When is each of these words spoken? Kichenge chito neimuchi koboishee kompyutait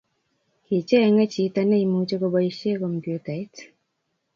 Kichenge 0.65 1.23
chito 1.33 1.61
neimuchi 1.67 2.15
koboishee 2.21 2.75
kompyutait 2.81 3.53